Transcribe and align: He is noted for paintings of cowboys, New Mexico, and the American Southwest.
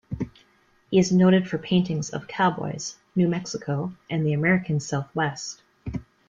He 0.89 0.97
is 0.97 1.11
noted 1.11 1.47
for 1.47 1.59
paintings 1.59 2.09
of 2.09 2.27
cowboys, 2.27 2.95
New 3.15 3.27
Mexico, 3.27 3.93
and 4.09 4.25
the 4.25 4.33
American 4.33 4.79
Southwest. 4.79 5.61